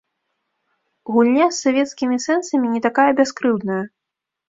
[1.17, 3.83] Гульня з савецкімі сэнсамі не такая бяскрыўдная.